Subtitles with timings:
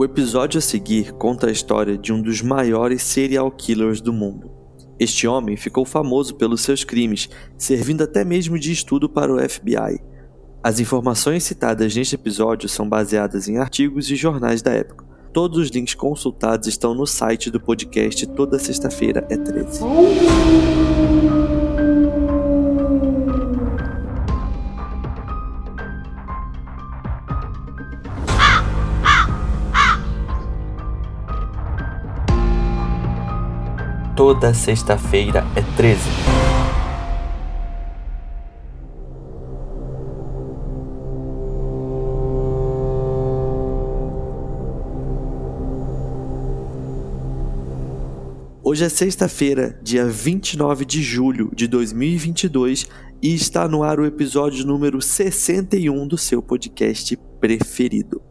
[0.00, 4.50] O episódio a seguir conta a história de um dos maiores serial killers do mundo.
[4.98, 7.28] Este homem ficou famoso pelos seus crimes,
[7.58, 10.00] servindo até mesmo de estudo para o FBI.
[10.64, 15.04] As informações citadas neste episódio são baseadas em artigos e jornais da época.
[15.34, 19.80] Todos os links consultados estão no site do podcast toda sexta-feira é 13.
[34.20, 35.98] Toda sexta-feira é 13.
[48.62, 52.86] Hoje é sexta-feira, dia 29 de julho de 2022
[53.22, 58.29] e está no ar o episódio número 61 do seu podcast preferido.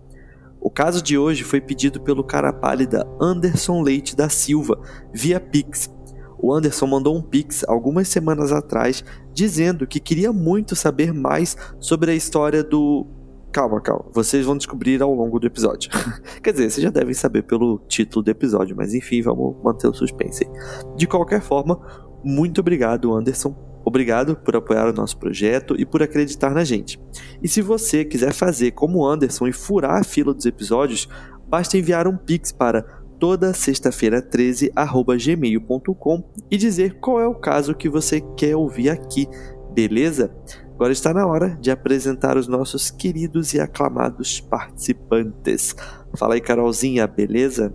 [0.62, 4.80] O caso de hoje foi pedido pelo cara pálida Anderson Leite da Silva
[5.14, 5.90] via Pix.
[6.38, 12.12] O Anderson mandou um Pix algumas semanas atrás dizendo que queria muito saber mais sobre
[12.12, 13.06] a história do
[13.52, 14.06] Calma, calma.
[14.14, 15.90] Vocês vão descobrir ao longo do episódio.
[16.44, 19.94] Quer dizer, vocês já devem saber pelo título do episódio, mas enfim, vamos manter o
[19.94, 20.48] suspense.
[20.96, 21.80] De qualquer forma,
[22.24, 23.69] muito obrigado, Anderson.
[23.90, 27.02] Obrigado por apoiar o nosso projeto e por acreditar na gente.
[27.42, 31.10] E se você quiser fazer como Anderson e furar a fila dos episódios,
[31.48, 32.84] basta enviar um pix para
[33.20, 34.72] toda sexta-feira 13
[35.18, 39.28] gmail.com e dizer qual é o caso que você quer ouvir aqui,
[39.74, 40.32] beleza?
[40.76, 45.76] Agora está na hora de apresentar os nossos queridos e aclamados participantes.
[46.16, 47.74] Fala aí, Carolzinha, beleza?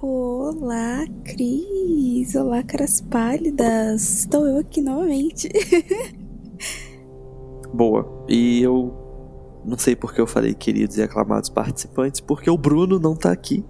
[0.00, 2.36] Olá, Cris!
[2.36, 4.20] Olá, caras pálidas!
[4.20, 5.48] Estou eu aqui novamente.
[7.74, 8.24] Boa.
[8.28, 13.16] E eu não sei porque eu falei queridos e aclamados participantes, porque o Bruno não
[13.16, 13.64] tá aqui.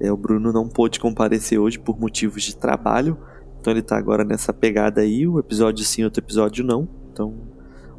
[0.00, 3.16] É, o Bruno não pôde comparecer hoje por motivos de trabalho.
[3.60, 6.88] Então ele tá agora nessa pegada aí, o episódio sim, outro episódio não.
[7.12, 7.36] Então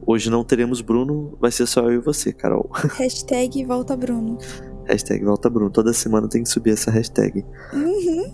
[0.06, 2.70] Hoje não teremos Bruno, vai ser só eu e você, Carol.
[2.98, 4.40] Hashtag volta Bruno.
[4.90, 5.70] Hashtag volta Bruno.
[5.70, 7.46] Toda semana tem que subir essa hashtag.
[7.74, 8.32] Uhum.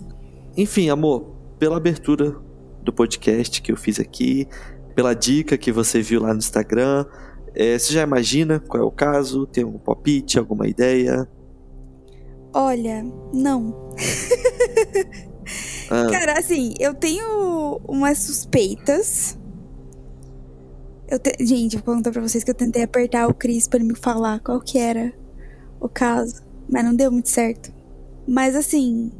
[0.56, 2.36] Enfim, amor, pela abertura
[2.82, 4.48] do podcast que eu fiz aqui,
[4.94, 7.04] pela dica que você viu lá no Instagram,
[7.54, 9.46] é, você já imagina qual é o caso?
[9.46, 11.28] Tem algum palpite, alguma ideia?
[12.52, 13.92] Olha, não.
[15.90, 16.06] ah.
[16.10, 19.38] Cara, assim, eu tenho umas suspeitas
[21.08, 21.32] eu te...
[21.40, 24.40] Gente, vou contar pra vocês que eu tentei apertar o Cris pra ele me falar
[24.40, 25.12] qual que era
[25.80, 26.42] o caso.
[26.68, 27.72] Mas não deu muito certo.
[28.26, 29.12] Mas assim,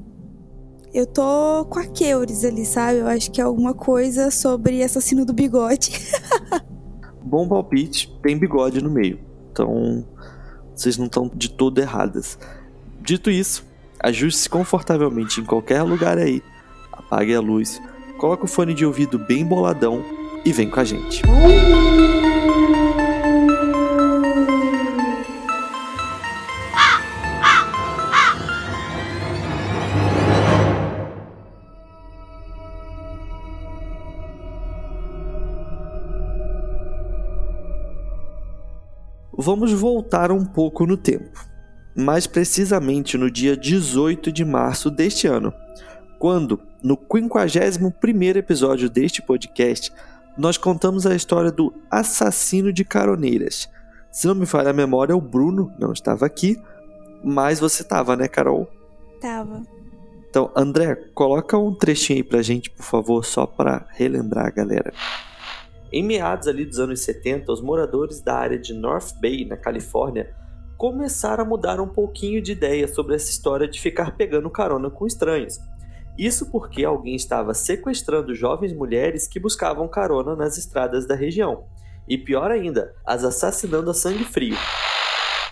[0.93, 2.99] eu tô com a Keuris ali, sabe?
[2.99, 5.93] Eu acho que é alguma coisa sobre assassino do bigode.
[7.23, 9.19] Bom palpite, tem bigode no meio.
[9.53, 10.07] Então,
[10.75, 12.39] vocês não estão de todo erradas.
[13.01, 13.65] Dito isso,
[14.01, 16.43] ajuste-se confortavelmente em qualquer lugar aí.
[16.93, 17.81] Apague a luz,
[18.19, 20.03] coloque o fone de ouvido bem boladão
[20.45, 21.23] e vem com a gente.
[39.47, 41.47] Vamos voltar um pouco no tempo,
[41.95, 45.55] mais precisamente no dia 18 de março deste ano,
[46.19, 49.93] quando, no 51º episódio deste podcast,
[50.37, 53.71] nós contamos a história do assassino de caroneiras.
[54.11, 56.61] Se não me falha a memória, o Bruno não estava aqui,
[57.23, 58.69] mas você estava, né, Carol?
[59.21, 59.63] Tava.
[60.29, 64.93] Então, André, coloca um trechinho aí pra gente, por favor, só para relembrar a galera.
[65.93, 70.35] Em meados ali dos anos 70, os moradores da área de North Bay, na Califórnia,
[70.77, 75.07] começaram a mudar um pouquinho de ideia sobre essa história de ficar pegando carona com
[75.07, 75.59] estranhos.
[76.19, 81.65] Isso porque alguém estava sequestrando jovens mulheres que buscavam carona nas estradas da região.
[82.09, 84.57] E pior ainda, as assassinando a sangue frio.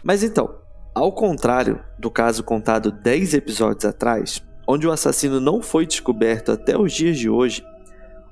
[0.03, 0.59] Mas então,
[0.95, 6.79] ao contrário do caso contado 10 episódios atrás, onde o assassino não foi descoberto até
[6.79, 7.65] os dias de hoje,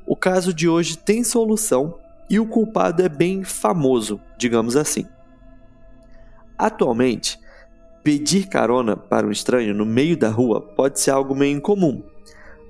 [0.06, 1.98] o caso de hoje tem solução
[2.32, 5.06] e o culpado é bem famoso, digamos assim.
[6.56, 7.38] Atualmente,
[8.02, 12.02] pedir carona para um estranho no meio da rua pode ser algo meio incomum,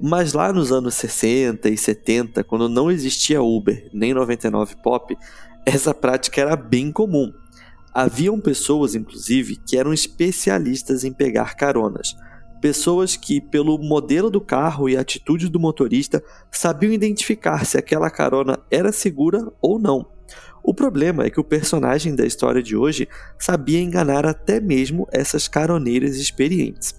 [0.00, 5.16] mas lá nos anos 60 e 70, quando não existia Uber nem 99 Pop,
[5.64, 7.32] essa prática era bem comum.
[7.94, 12.16] Haviam pessoas, inclusive, que eram especialistas em pegar caronas.
[12.62, 18.56] Pessoas que, pelo modelo do carro e atitude do motorista, sabiam identificar se aquela carona
[18.70, 20.06] era segura ou não.
[20.62, 25.48] O problema é que o personagem da história de hoje sabia enganar até mesmo essas
[25.48, 26.94] caroneiras experientes.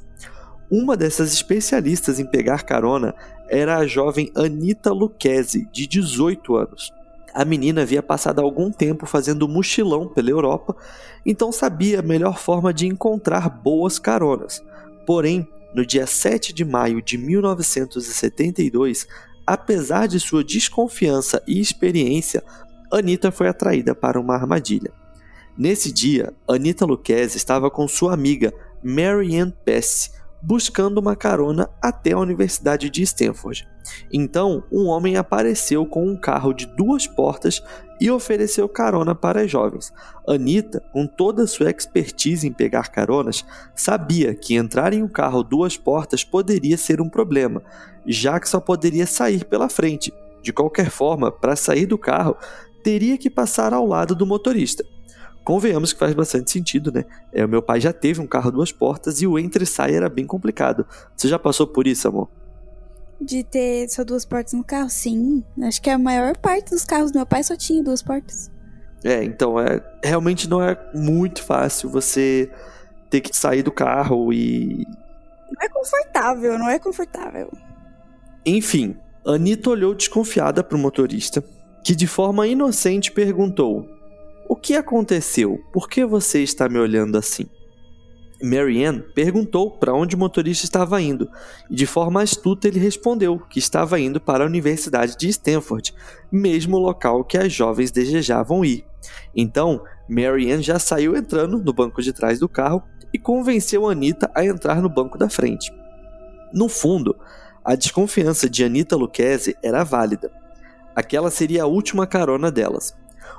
[0.69, 3.15] Uma dessas especialistas em pegar carona
[3.47, 6.91] era a jovem Anita Lucchese, de 18 anos.
[7.33, 10.75] A menina havia passado algum tempo fazendo mochilão pela Europa,
[11.25, 14.61] então sabia a melhor forma de encontrar boas caronas.
[15.05, 19.07] Porém, no dia 7 de maio de 1972,
[19.45, 22.43] apesar de sua desconfiança e experiência,
[22.91, 24.91] Anita foi atraída para uma armadilha.
[25.57, 28.53] Nesse dia, Anita Lucchese estava com sua amiga
[28.83, 30.11] Marianne Pesce,
[30.43, 33.65] buscando uma carona até a Universidade de Stanford.
[34.11, 37.63] Então, um homem apareceu com um carro de duas portas
[37.99, 39.93] e ofereceu carona para as jovens.
[40.27, 45.77] Anita, com toda sua expertise em pegar caronas, sabia que entrar em um carro duas
[45.77, 47.61] portas poderia ser um problema,
[48.05, 50.13] já que só poderia sair pela frente.
[50.41, 52.35] De qualquer forma, para sair do carro,
[52.83, 54.83] teria que passar ao lado do motorista.
[55.43, 57.05] Convenhamos que faz bastante sentido, né?
[57.31, 60.09] É, o meu pai já teve um carro duas portas e o entre sai era
[60.09, 60.85] bem complicado.
[61.15, 62.29] Você já passou por isso, amor?
[63.19, 64.89] De ter só duas portas no carro?
[64.89, 65.43] Sim.
[65.61, 68.51] Acho que a maior parte dos carros do meu pai só tinha duas portas.
[69.03, 72.49] É, então é realmente não é muito fácil você
[73.09, 74.85] ter que sair do carro e.
[75.51, 77.51] Não é confortável, não é confortável.
[78.45, 81.43] Enfim, Anitta olhou desconfiada para o motorista,
[81.83, 83.87] que de forma inocente perguntou:
[84.49, 85.59] o que aconteceu?
[85.71, 87.45] Por que você está me olhando assim?
[88.43, 91.29] Marianne perguntou para onde o motorista estava indo,
[91.69, 95.93] e de forma astuta ele respondeu que estava indo para a Universidade de Stanford,
[96.29, 98.85] mesmo local que as jovens desejavam ir.
[99.33, 104.43] Então, Marianne já saiu entrando no banco de trás do carro e convenceu Anita a
[104.43, 105.71] entrar no banco da frente.
[106.53, 107.15] No fundo,
[107.63, 110.29] a desconfiança de Anita Lucchese era válida.
[110.93, 112.93] Aquela seria a última carona delas.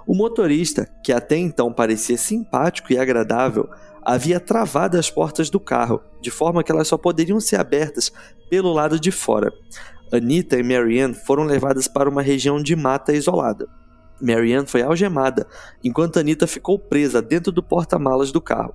[0.07, 3.69] O motorista, que até então parecia simpático e agradável,
[4.03, 8.13] havia travado as portas do carro, de forma que elas só poderiam ser abertas
[8.51, 9.51] pelo lado de fora.
[10.13, 13.67] Anita e Marianne foram levadas para uma região de mata isolada.
[14.21, 15.47] Marianne foi algemada,
[15.83, 18.75] enquanto Anita ficou presa dentro do porta-malas do carro.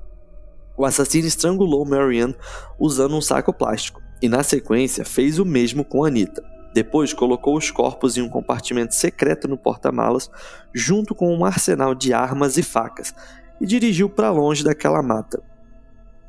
[0.76, 2.36] O assassino estrangulou Marianne
[2.80, 6.44] usando um saco plástico, e na sequência fez o mesmo com Anita.
[6.74, 10.30] Depois colocou os corpos em um compartimento secreto no porta-malas,
[10.74, 13.13] junto com um arsenal de armas e facas,
[13.60, 15.42] e dirigiu para longe daquela mata.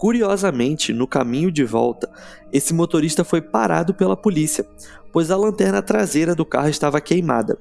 [0.00, 2.10] Curiosamente, no caminho de volta,
[2.50, 4.64] esse motorista foi parado pela polícia,
[5.12, 7.58] pois a lanterna traseira do carro estava queimada.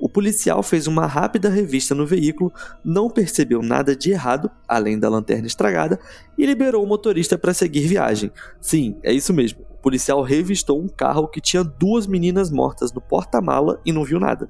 [0.00, 2.50] O policial fez uma rápida revista no veículo,
[2.82, 6.00] não percebeu nada de errado, além da lanterna estragada,
[6.38, 8.32] e liberou o motorista para seguir viagem.
[8.58, 9.71] Sim, é isso mesmo.
[9.82, 14.20] O policial revistou um carro que tinha duas meninas mortas no porta-mala e não viu
[14.20, 14.48] nada.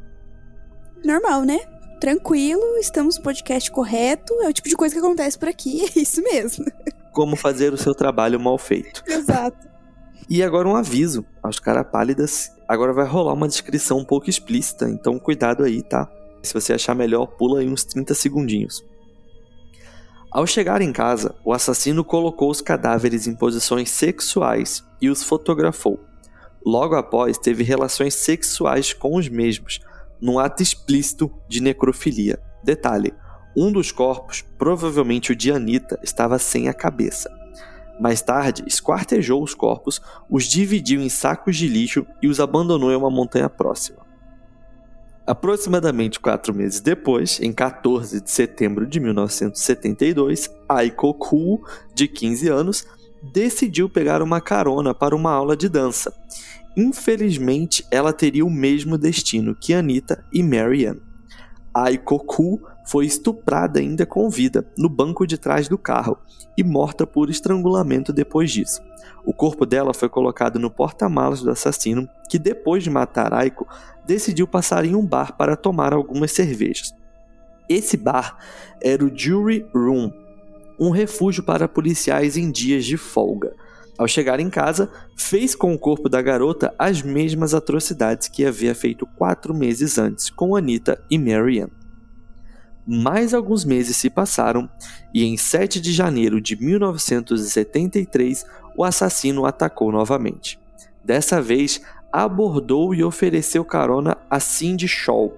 [1.04, 1.58] Normal, né?
[1.98, 6.00] Tranquilo, estamos no podcast correto, é o tipo de coisa que acontece por aqui, é
[6.00, 6.64] isso mesmo
[7.12, 9.04] como fazer o seu trabalho mal feito.
[9.06, 9.68] Exato.
[10.28, 12.50] E agora um aviso aos caras pálidas.
[12.66, 16.10] Agora vai rolar uma descrição um pouco explícita, então cuidado aí, tá?
[16.42, 18.82] Se você achar melhor, pula aí uns 30 segundinhos.
[20.32, 26.00] Ao chegar em casa, o assassino colocou os cadáveres em posições sexuais e os fotografou.
[26.64, 29.80] Logo após, teve relações sexuais com os mesmos,
[30.18, 32.40] num ato explícito de necrofilia.
[32.64, 33.12] Detalhe:
[33.54, 37.30] um dos corpos, provavelmente o de Anita, estava sem a cabeça.
[38.00, 42.96] Mais tarde, esquartejou os corpos, os dividiu em sacos de lixo e os abandonou em
[42.96, 44.11] uma montanha próxima.
[45.32, 52.86] Aproximadamente quatro meses depois, em 14 de setembro de 1972, Aiko Ku, de 15 anos,
[53.32, 56.12] decidiu pegar uma carona para uma aula de dança.
[56.76, 61.00] Infelizmente, ela teria o mesmo destino que Anita e Marianne.
[61.74, 66.18] Aiko Ku foi estuprada ainda com vida no banco de trás do carro
[66.56, 68.82] e morta por estrangulamento depois disso.
[69.24, 73.66] O corpo dela foi colocado no porta-malas do assassino, que depois de matar Aiko,
[74.04, 76.94] decidiu passar em um bar para tomar algumas cervejas.
[77.68, 78.36] Esse bar
[78.82, 80.12] era o Jury Room,
[80.78, 83.54] um refúgio para policiais em dias de folga.
[83.98, 88.74] Ao chegar em casa, fez com o corpo da garota as mesmas atrocidades que havia
[88.74, 91.72] feito quatro meses antes com Anita e Marianne.
[92.86, 94.68] Mais alguns meses se passaram
[95.14, 98.44] e em 7 de janeiro de 1973
[98.76, 100.58] o assassino atacou novamente.
[101.04, 101.80] Dessa vez,
[102.10, 105.32] abordou e ofereceu carona a Cindy Shaw,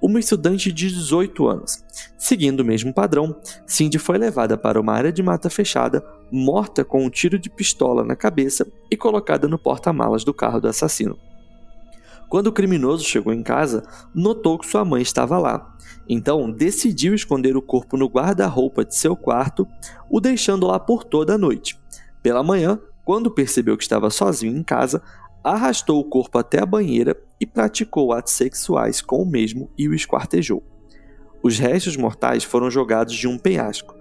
[0.00, 1.82] uma estudante de 18 anos.
[2.18, 3.34] Seguindo o mesmo padrão,
[3.66, 8.02] Cindy foi levada para uma área de mata fechada, morta com um tiro de pistola
[8.02, 11.16] na cabeça e colocada no porta-malas do carro do assassino.
[12.28, 15.76] Quando o criminoso chegou em casa, notou que sua mãe estava lá.
[16.08, 19.66] Então, decidiu esconder o corpo no guarda-roupa de seu quarto,
[20.10, 21.78] o deixando lá por toda a noite.
[22.20, 25.00] Pela manhã, quando percebeu que estava sozinho em casa,
[25.44, 29.94] arrastou o corpo até a banheira e praticou atos sexuais com o mesmo e o
[29.94, 30.64] esquartejou.
[31.42, 33.93] Os restos mortais foram jogados de um penhasco,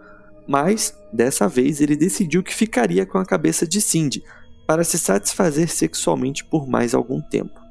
[0.48, 4.24] mas dessa vez ele decidiu que ficaria com a cabeça de Cindy
[4.68, 7.64] para se satisfazer sexualmente por mais algum tempo.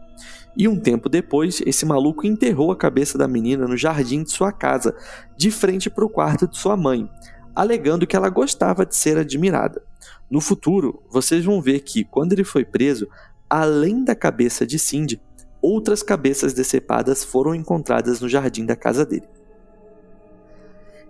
[0.56, 4.52] E um tempo depois, esse maluco enterrou a cabeça da menina no jardim de sua
[4.52, 4.94] casa,
[5.36, 7.08] de frente para o quarto de sua mãe,
[7.54, 9.82] alegando que ela gostava de ser admirada.
[10.30, 13.08] No futuro, vocês vão ver que, quando ele foi preso,
[13.48, 15.20] além da cabeça de Cindy,
[15.60, 19.28] outras cabeças decepadas foram encontradas no jardim da casa dele.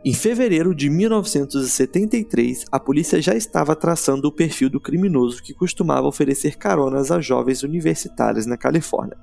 [0.04, 6.08] Em fevereiro de 1973, a polícia já estava traçando o perfil do criminoso que costumava
[6.08, 9.16] oferecer caronas a jovens universitários na Califórnia.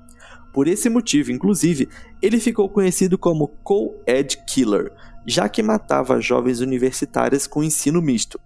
[0.53, 1.89] Por esse motivo, inclusive,
[2.21, 4.93] ele ficou conhecido como Co-Ed Killer,
[5.27, 8.39] já que matava jovens universitárias com ensino misto.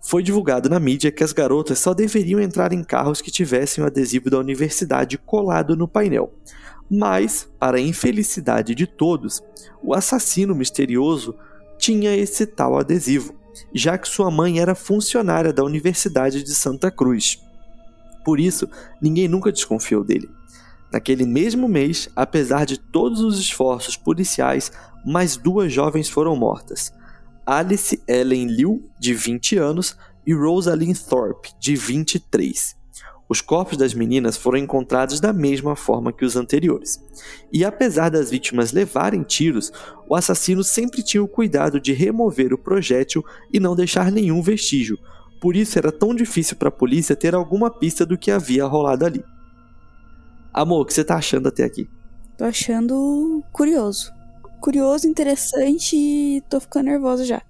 [0.00, 3.86] Foi divulgado na mídia que as garotas só deveriam entrar em carros que tivessem o
[3.88, 6.32] adesivo da universidade colado no painel.
[6.88, 9.42] Mas, para a infelicidade de todos,
[9.82, 11.34] o assassino misterioso
[11.78, 13.34] tinha esse tal adesivo,
[13.74, 17.42] já que sua mãe era funcionária da Universidade de Santa Cruz.
[18.24, 18.68] Por isso,
[19.00, 20.28] ninguém nunca desconfiou dele.
[20.92, 24.72] Naquele mesmo mês, apesar de todos os esforços policiais,
[25.04, 26.92] mais duas jovens foram mortas.
[27.44, 32.76] Alice Ellen Liu, de 20 anos, e Rosalind Thorpe, de 23.
[33.28, 37.02] Os corpos das meninas foram encontrados da mesma forma que os anteriores.
[37.52, 39.72] E apesar das vítimas levarem tiros,
[40.08, 44.96] o assassino sempre tinha o cuidado de remover o projétil e não deixar nenhum vestígio.
[45.40, 49.04] Por isso era tão difícil para a polícia ter alguma pista do que havia rolado
[49.04, 49.24] ali.
[50.52, 51.88] Amor, o que você tá achando até aqui?
[52.38, 54.12] Tô achando curioso.
[54.60, 57.42] Curioso, interessante e tô ficando nervosa já.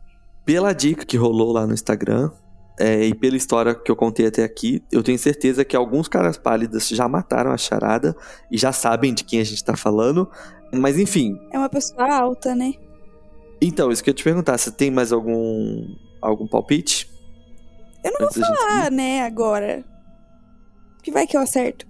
[0.45, 2.31] Pela dica que rolou lá no Instagram,
[2.79, 6.37] é, e pela história que eu contei até aqui, eu tenho certeza que alguns caras
[6.37, 8.15] pálidas já mataram a charada
[8.51, 10.31] e já sabem de quem a gente tá falando.
[10.73, 11.39] Mas enfim.
[11.53, 12.75] É uma pessoa alta, né?
[13.61, 15.87] Então, isso que eu te perguntar, você tem mais algum
[16.21, 17.11] algum palpite?
[18.05, 19.85] Eu não Antes vou falar, né, agora.
[21.03, 21.87] Que vai que eu acerto.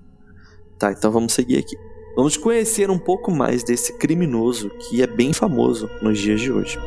[0.78, 1.76] Tá, então vamos seguir aqui.
[2.14, 6.78] Vamos conhecer um pouco mais desse criminoso que é bem famoso nos dias de hoje.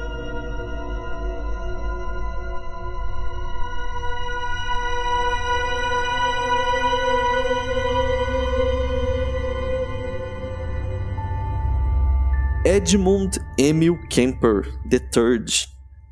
[12.72, 15.44] Edmund Emil Kemper III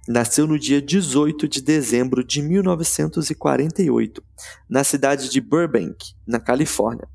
[0.08, 4.24] nasceu no dia 18 de dezembro de 1948,
[4.68, 7.08] na cidade de Burbank, na Califórnia.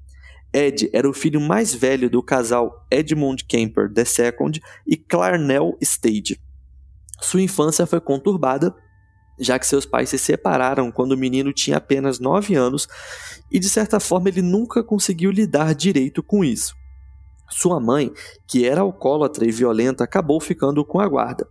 [0.52, 6.40] Ed era o filho mais velho do casal Edmund Kemper II e Clarnell Stade.
[7.20, 8.72] Sua infância foi conturbada,
[9.40, 12.86] já que seus pais se separaram quando o menino tinha apenas 9 anos
[13.50, 16.80] e, de certa forma, ele nunca conseguiu lidar direito com isso.
[17.48, 18.12] Sua mãe,
[18.46, 21.46] que era alcoólatra e violenta, acabou ficando com a guarda.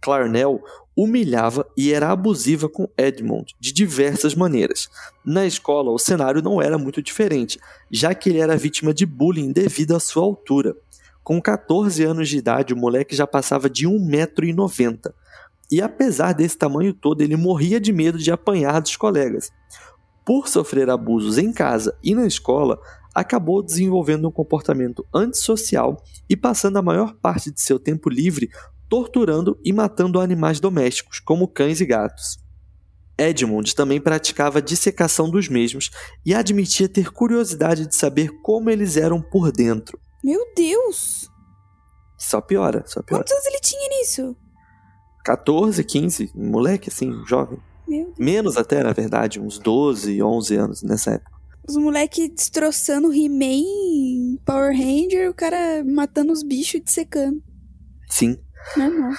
[0.00, 0.62] Clarnell
[0.96, 4.88] humilhava e era abusiva com Edmund de diversas maneiras.
[5.24, 7.58] Na escola, o cenário não era muito diferente,
[7.90, 10.76] já que ele era vítima de bullying devido à sua altura.
[11.22, 15.12] Com 14 anos de idade, o moleque já passava de 1,90m.
[15.70, 19.50] E apesar desse tamanho todo, ele morria de medo de apanhar dos colegas.
[20.24, 22.78] Por sofrer abusos em casa e na escola,
[23.14, 28.50] acabou desenvolvendo um comportamento antissocial e passando a maior parte de seu tempo livre
[28.88, 32.38] torturando e matando animais domésticos, como cães e gatos.
[33.16, 35.90] Edmund também praticava dissecação dos mesmos
[36.26, 39.98] e admitia ter curiosidade de saber como eles eram por dentro.
[40.22, 41.30] Meu Deus!
[42.18, 43.22] Só piora, só piora.
[43.22, 44.36] Quantos anos ele tinha nisso?
[45.24, 47.58] 14, 15, moleque assim, jovem.
[48.18, 51.33] Menos até, na verdade, uns 12, 11 anos nessa época.
[51.66, 57.42] Os moleques destroçando He-Man, Power Ranger, o cara matando os bichos e dissecando.
[58.08, 58.38] Sim.
[58.76, 59.14] Uhum.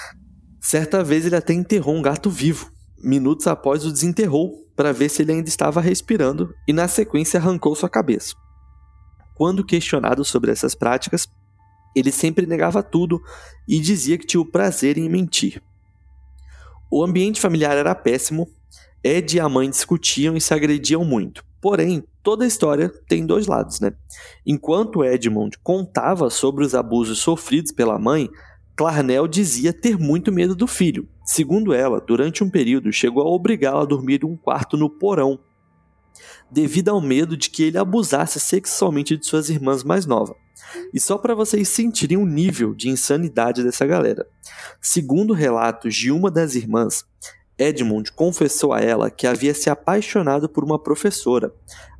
[0.60, 2.70] Certa vez ele até enterrou um gato vivo.
[3.02, 7.74] Minutos após o desenterrou para ver se ele ainda estava respirando e na sequência arrancou
[7.74, 8.34] sua cabeça.
[9.34, 11.28] Quando questionado sobre essas práticas,
[11.94, 13.20] ele sempre negava tudo
[13.66, 15.62] e dizia que tinha o prazer em mentir.
[16.90, 18.48] O ambiente familiar era péssimo,
[19.02, 21.44] Ed e a mãe discutiam e se agrediam muito.
[21.66, 23.92] Porém, toda a história tem dois lados, né?
[24.46, 28.30] Enquanto Edmund contava sobre os abusos sofridos pela mãe,
[28.76, 31.08] Clarnell dizia ter muito medo do filho.
[31.24, 35.40] Segundo ela, durante um período chegou a obrigá-la a dormir em um quarto no porão.
[36.48, 40.36] devido ao medo de que ele abusasse sexualmente de suas irmãs mais novas.
[40.94, 44.24] E só para vocês sentirem o nível de insanidade dessa galera.
[44.80, 47.04] Segundo relatos de uma das irmãs,
[47.58, 51.52] Edmund confessou a ela que havia se apaixonado por uma professora,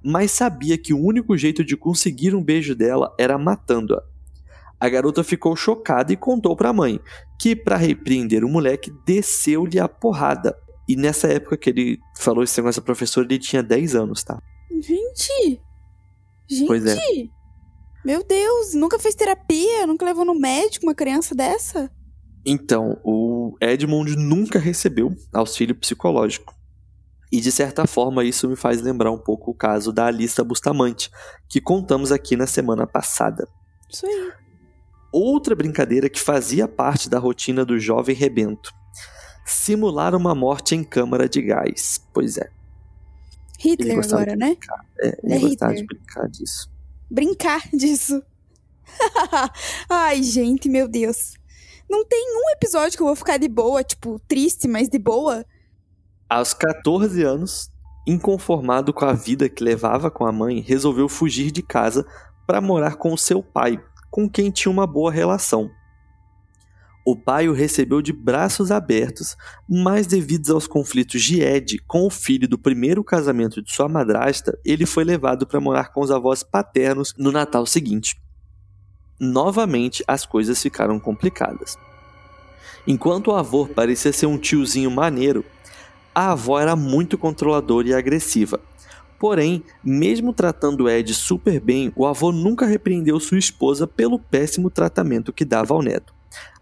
[0.03, 4.03] mas sabia que o único jeito de conseguir um beijo dela era matando-a.
[4.79, 7.01] A garota ficou chocada e contou para a mãe,
[7.41, 10.57] que para repreender o moleque desceu-lhe a porrada.
[10.87, 14.41] E nessa época que ele falou isso com essa professora, ele tinha 10 anos, tá?
[14.71, 15.61] Gente!
[16.47, 16.67] Gente!
[16.67, 16.97] Pois é.
[18.05, 19.87] Meu Deus, nunca fez terapia?
[19.87, 21.91] Nunca levou no médico uma criança dessa?
[22.47, 26.55] Então, o Edmund nunca recebeu auxílio psicológico.
[27.33, 31.11] E de certa forma isso me faz lembrar um pouco o caso da Alissa Bustamante,
[31.49, 33.49] que contamos aqui na semana passada.
[33.91, 34.33] Isso aí.
[35.13, 38.73] Outra brincadeira que fazia parte da rotina do jovem rebento.
[39.45, 42.01] Simular uma morte em câmara de gás.
[42.15, 42.49] Pois é.
[43.59, 44.57] Hitler agora, né?
[45.01, 45.87] É, ele É gostava Hitler.
[45.89, 46.71] de brincar disso.
[47.11, 48.23] Brincar disso.
[49.91, 51.35] Ai, gente, meu Deus.
[51.89, 55.45] Não tem um episódio que eu vou ficar de boa, tipo, triste, mas de boa.
[56.29, 57.71] Aos 14 anos,
[58.07, 62.07] inconformado com a vida que levava com a mãe, resolveu fugir de casa
[62.47, 65.71] para morar com seu pai, com quem tinha uma boa relação.
[67.05, 69.37] O pai o recebeu de braços abertos,
[69.69, 74.59] mas devido aos conflitos de Ed com o filho do primeiro casamento de sua madrasta,
[74.65, 78.21] ele foi levado para morar com os avós paternos no Natal seguinte.
[79.19, 81.79] Novamente, as coisas ficaram complicadas.
[82.87, 85.45] Enquanto o avô parecia ser um tiozinho maneiro,
[86.15, 88.61] a avó era muito controladora e agressiva.
[89.19, 95.33] Porém, mesmo tratando Ed super bem, o avô nunca repreendeu sua esposa pelo péssimo tratamento
[95.33, 96.15] que dava ao neto.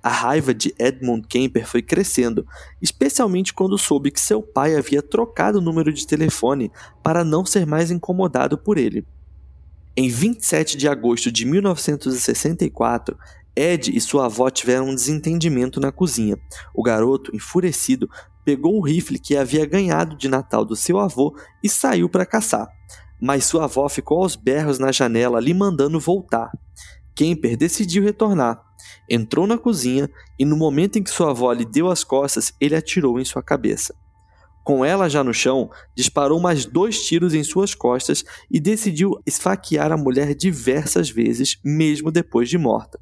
[0.03, 2.47] A raiva de Edmund Kemper foi crescendo,
[2.81, 6.71] especialmente quando soube que seu pai havia trocado o número de telefone
[7.03, 9.05] para não ser mais incomodado por ele.
[9.97, 13.17] Em 27 de agosto de 1964,
[13.55, 16.37] Ed e sua avó tiveram um desentendimento na cozinha.
[16.75, 18.11] O garoto, enfurecido,
[18.45, 22.69] pegou o rifle que havia ganhado de Natal do seu avô e saiu para caçar.
[23.23, 26.51] Mas sua avó ficou aos berros na janela, lhe mandando voltar.
[27.15, 28.61] Kemper decidiu retornar.
[29.09, 32.75] Entrou na cozinha e, no momento em que sua avó lhe deu as costas, ele
[32.75, 33.95] atirou em sua cabeça.
[34.65, 39.93] Com ela já no chão, disparou mais dois tiros em suas costas e decidiu esfaquear
[39.93, 42.99] a mulher diversas vezes, mesmo depois de morta.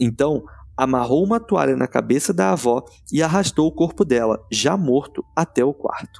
[0.00, 0.42] Então,
[0.74, 5.62] amarrou uma toalha na cabeça da avó e arrastou o corpo dela, já morto, até
[5.62, 6.18] o quarto.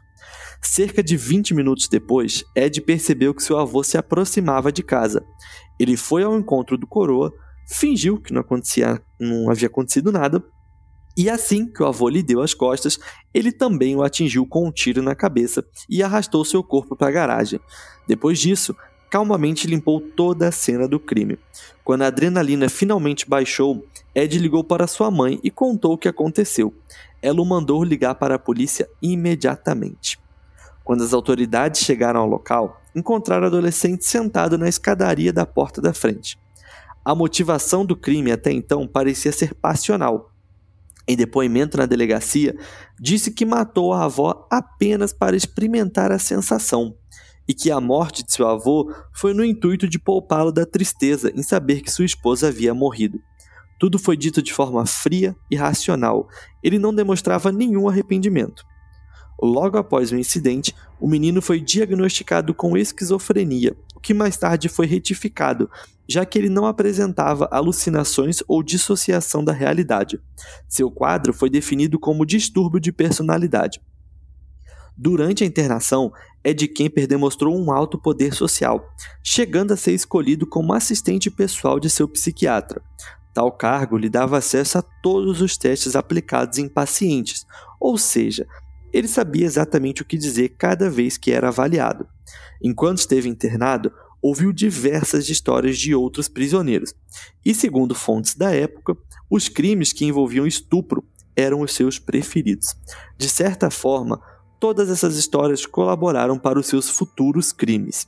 [0.61, 5.25] Cerca de 20 minutos depois, Ed percebeu que seu avô se aproximava de casa.
[5.81, 7.33] Ele foi ao encontro do coroa,
[7.67, 10.45] fingiu que não, acontecia, não havia acontecido nada,
[11.17, 12.99] e assim que o avô lhe deu as costas,
[13.35, 17.13] ele também o atingiu com um tiro na cabeça e arrastou seu corpo para a
[17.13, 17.61] garagem.
[18.07, 18.75] Depois disso,
[19.11, 21.39] calmamente limpou toda a cena do crime.
[21.85, 26.73] Quando a adrenalina finalmente baixou, Ed ligou para sua mãe e contou o que aconteceu.
[27.21, 30.19] Ela o mandou ligar para a polícia imediatamente.
[30.83, 35.93] Quando as autoridades chegaram ao local, encontraram o adolescente sentado na escadaria da porta da
[35.93, 36.39] frente.
[37.05, 40.32] A motivação do crime até então parecia ser passional.
[41.07, 42.57] Em depoimento na delegacia,
[43.01, 46.95] disse que matou a avó apenas para experimentar a sensação
[47.47, 51.43] e que a morte de seu avô foi no intuito de poupá-lo da tristeza em
[51.43, 53.21] saber que sua esposa havia morrido.
[53.81, 56.29] Tudo foi dito de forma fria e racional.
[56.63, 58.65] Ele não demonstrava nenhum arrependimento.
[59.43, 65.71] Logo após o incidente, o menino foi diagnosticado com esquizofrenia, que mais tarde foi retificado,
[66.09, 70.21] já que ele não apresentava alucinações ou dissociação da realidade.
[70.69, 73.81] Seu quadro foi definido como distúrbio de personalidade.
[74.97, 76.13] Durante a internação,
[76.45, 81.89] Ed Kemper demonstrou um alto poder social, chegando a ser escolhido como assistente pessoal de
[81.89, 82.83] seu psiquiatra.
[83.33, 87.47] Tal cargo lhe dava acesso a todos os testes aplicados em pacientes,
[87.81, 88.47] ou seja,
[88.93, 92.07] ele sabia exatamente o que dizer cada vez que era avaliado.
[92.63, 96.95] Enquanto esteve internado, ouviu diversas histórias de outros prisioneiros,
[97.45, 98.97] e segundo fontes da época,
[99.29, 102.77] os crimes que envolviam estupro eram os seus preferidos.
[103.19, 104.21] De certa forma,
[104.61, 108.07] todas essas histórias colaboraram para os seus futuros crimes.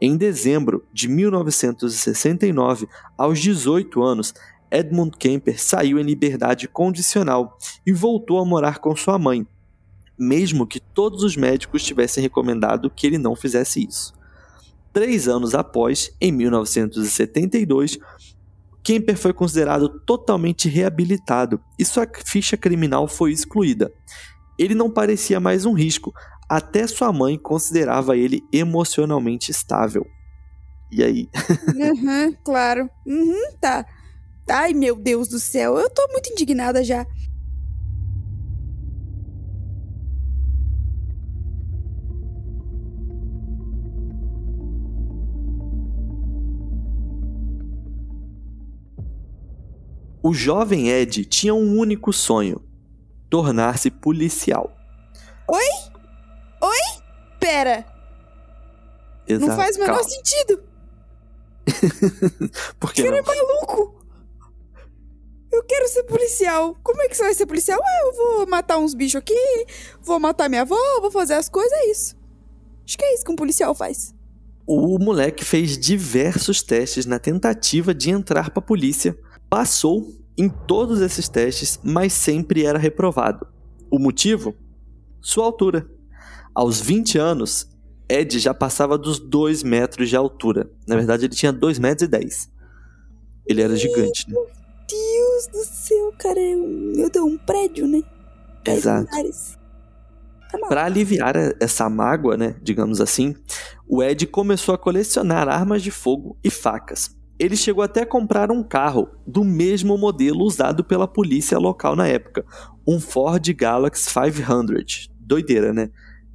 [0.00, 2.86] Em dezembro de 1969,
[3.16, 4.32] aos 18 anos,
[4.70, 9.46] Edmund Kemper saiu em liberdade condicional e voltou a morar com sua mãe,
[10.18, 14.12] mesmo que todos os médicos tivessem recomendado que ele não fizesse isso.
[14.92, 17.98] Três anos após, em 1972,
[18.82, 23.92] Kemper foi considerado totalmente reabilitado e sua ficha criminal foi excluída.
[24.58, 26.12] Ele não parecia mais um risco,
[26.48, 30.06] até sua mãe considerava ele emocionalmente estável.
[30.90, 31.28] E aí?
[31.76, 32.88] uhum, claro.
[33.06, 33.84] Uhum, tá.
[34.48, 37.06] Ai, meu Deus do céu, eu tô muito indignada já.
[50.22, 52.60] O jovem Ed tinha um único sonho:
[53.30, 54.76] tornar-se policial.
[55.48, 55.64] Oi?
[56.62, 57.02] Oi?
[57.38, 57.86] Pera.
[59.26, 59.46] Exato.
[59.46, 60.10] Não faz o menor Calma.
[60.10, 60.62] sentido.
[62.80, 63.18] Por que não?
[63.18, 63.98] é maluco.
[65.50, 66.76] Eu quero ser policial.
[66.82, 67.80] Como é que você vai ser policial?
[67.82, 69.66] Ah, eu vou matar uns bichos aqui,
[70.00, 72.16] vou matar minha avó, vou fazer as coisas, é isso.
[72.84, 74.14] Acho que é isso que um policial faz.
[74.66, 79.18] O moleque fez diversos testes na tentativa de entrar pra polícia.
[79.50, 83.46] Passou em todos esses testes, mas sempre era reprovado.
[83.90, 84.54] O motivo?
[85.20, 85.88] Sua altura.
[86.54, 87.68] Aos 20 anos,
[88.08, 90.70] Ed já passava dos 2 metros de altura.
[90.86, 92.50] Na verdade, ele tinha 2 metros e 10.
[93.46, 94.34] Ele era gigante, né?
[94.88, 96.40] Deus do céu, cara.
[96.94, 98.02] Meu Deus, um prédio, né?
[98.64, 99.08] Exato.
[100.50, 100.58] Tá.
[100.68, 103.34] Para aliviar essa mágoa, né, digamos assim,
[103.86, 107.17] o Ed começou a colecionar armas de fogo e facas.
[107.38, 112.06] Ele chegou até a comprar um carro do mesmo modelo usado pela polícia local na
[112.08, 112.44] época,
[112.86, 115.10] um Ford Galaxy 500.
[115.20, 115.90] Doideira, né?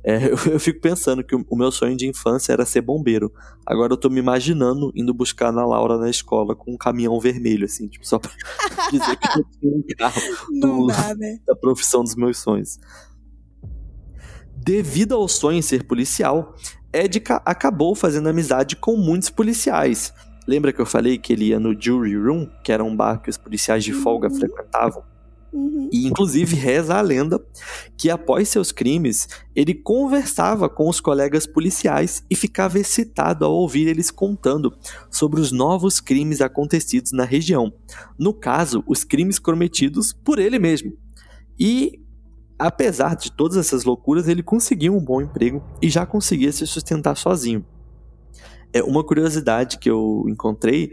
[0.05, 3.31] É, eu, eu fico pensando que o, o meu sonho de infância era ser bombeiro.
[3.65, 7.65] Agora eu tô me imaginando indo buscar na Laura na escola com um caminhão vermelho,
[7.65, 8.31] assim, tipo, só pra
[8.91, 10.21] dizer que eu tinha um carro
[10.61, 11.39] do- dá, né?
[11.45, 12.79] da profissão dos meus sonhos.
[14.55, 16.55] Devido ao sonho em ser policial,
[16.93, 20.13] Ed ca- acabou fazendo amizade com muitos policiais.
[20.47, 23.29] Lembra que eu falei que ele ia no Jury Room, que era um bar que
[23.29, 24.35] os policiais de folga Uhum.
[24.35, 25.03] frequentavam?
[25.53, 25.87] Uhum.
[25.91, 27.39] E inclusive reza a lenda
[27.95, 33.87] que após seus crimes, ele conversava com os colegas policiais e ficava excitado ao ouvir
[33.87, 34.73] eles contando
[35.11, 37.71] sobre os novos crimes acontecidos na região.
[38.17, 40.91] No caso, os crimes cometidos por ele mesmo.
[41.59, 41.99] E
[42.57, 47.15] apesar de todas essas loucuras, ele conseguiu um bom emprego e já conseguia se sustentar
[47.15, 47.63] sozinho.
[48.73, 50.91] É uma curiosidade que eu encontrei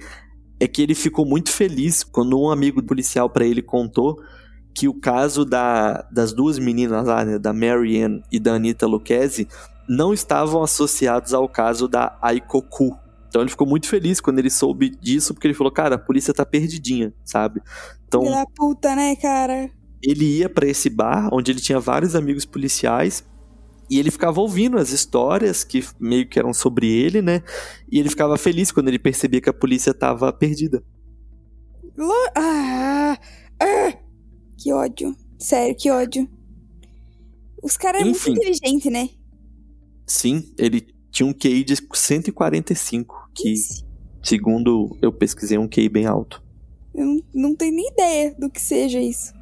[0.60, 4.16] é que ele ficou muito feliz quando um amigo policial para ele contou
[4.74, 8.86] que o caso da, das duas meninas lá, né, da Mary Ann e da Anita
[8.86, 9.48] Lucchese,
[9.88, 12.96] não estavam associados ao caso da Aikoku.
[13.28, 16.34] Então ele ficou muito feliz quando ele soube disso, porque ele falou, cara, a polícia
[16.34, 17.62] tá perdidinha, sabe?
[18.06, 19.70] Então da puta, né, cara?
[20.02, 23.24] ele ia pra esse bar, onde ele tinha vários amigos policiais,
[23.90, 27.42] e ele ficava ouvindo as histórias que meio que eram sobre ele, né?
[27.90, 30.82] E ele ficava feliz quando ele percebia que a polícia tava perdida.
[32.36, 33.18] Ah,
[33.60, 33.98] ah,
[34.56, 35.16] que ódio.
[35.38, 36.28] Sério, que ódio.
[37.60, 38.32] Os caras é muito Enfim.
[38.32, 39.10] inteligente, né?
[40.06, 43.84] Sim, ele tinha um QI de 145, que, Ixi,
[44.22, 46.42] segundo eu pesquisei, é um QI bem alto.
[46.94, 49.32] Eu não tenho nem ideia do que seja isso.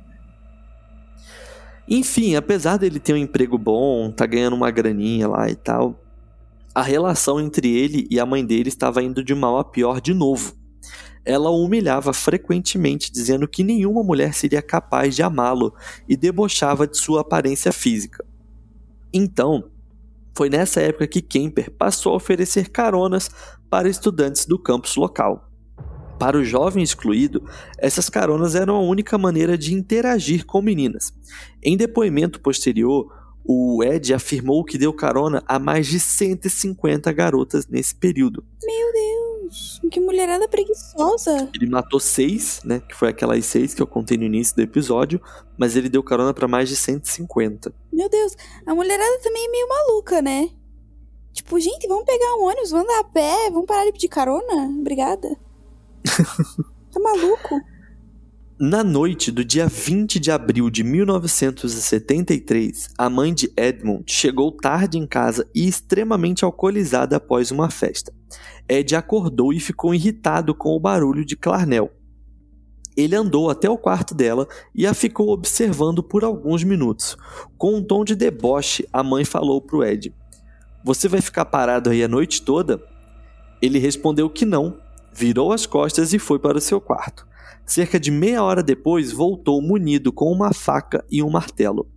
[1.90, 5.98] Enfim, apesar dele ter um emprego bom, tá ganhando uma graninha lá e tal,
[6.74, 10.12] a relação entre ele e a mãe dele estava indo de mal a pior de
[10.12, 10.54] novo.
[11.24, 15.74] Ela o humilhava frequentemente, dizendo que nenhuma mulher seria capaz de amá-lo
[16.06, 18.24] e debochava de sua aparência física.
[19.12, 19.70] Então,
[20.36, 23.30] foi nessa época que Kemper passou a oferecer caronas
[23.68, 25.47] para estudantes do campus local.
[26.18, 31.12] Para o jovem excluído, essas caronas eram a única maneira de interagir com meninas.
[31.62, 33.12] Em depoimento posterior,
[33.44, 38.44] o Ed afirmou que deu carona a mais de 150 garotas nesse período.
[38.62, 41.48] Meu Deus, que mulherada preguiçosa.
[41.54, 42.80] Ele matou seis, né?
[42.80, 45.20] Que foi aquelas seis que eu contei no início do episódio,
[45.56, 47.72] mas ele deu carona para mais de 150.
[47.92, 50.50] Meu Deus, a mulherada também é meio maluca, né?
[51.32, 54.64] Tipo, gente, vamos pegar um ônibus, vamos andar a pé, vamos parar de pedir carona?
[54.78, 55.38] Obrigada.
[56.92, 57.60] tá maluco?
[58.60, 64.98] Na noite do dia 20 de abril de 1973, a mãe de Edmund chegou tarde
[64.98, 68.12] em casa e extremamente alcoolizada após uma festa.
[68.68, 71.92] Ed acordou e ficou irritado com o barulho de Clarnell.
[72.96, 77.16] Ele andou até o quarto dela e a ficou observando por alguns minutos.
[77.56, 80.12] Com um tom de deboche, a mãe falou pro Ed:
[80.84, 82.82] Você vai ficar parado aí a noite toda?
[83.62, 84.80] Ele respondeu que não,
[85.18, 87.26] virou as costas e foi para o seu quarto.
[87.66, 91.90] Cerca de meia hora depois, voltou munido com uma faca e um martelo.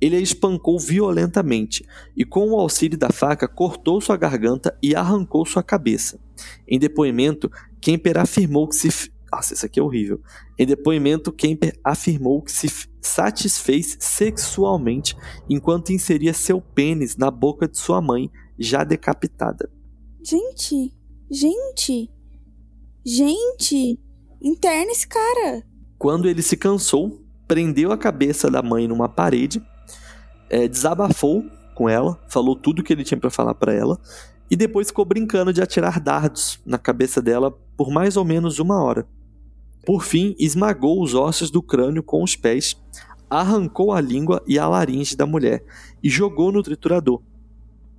[0.00, 1.84] Ele a espancou violentamente
[2.16, 6.20] e, com o auxílio da faca, cortou sua garganta e arrancou sua cabeça.
[6.66, 9.10] Em depoimento, Kemper afirmou que se.
[9.30, 10.20] Nossa, isso aqui é horrível.
[10.58, 12.68] Em depoimento, Kemper afirmou que se,
[13.00, 15.16] satisfez sexualmente
[15.48, 19.68] enquanto inseria seu pênis na boca de sua mãe, já decapitada.
[20.22, 20.94] Gente,
[21.30, 22.10] gente,
[23.04, 23.98] gente,
[24.40, 25.64] interna esse cara.
[25.98, 29.62] Quando ele se cansou, prendeu a cabeça da mãe numa parede,
[30.48, 33.98] é, desabafou com ela, falou tudo que ele tinha para falar para ela
[34.50, 38.82] e depois ficou brincando de atirar dardos na cabeça dela por mais ou menos uma
[38.82, 39.06] hora.
[39.86, 42.76] Por fim, esmagou os ossos do crânio com os pés,
[43.30, 45.64] arrancou a língua e a laringe da mulher
[46.02, 47.22] e jogou no triturador.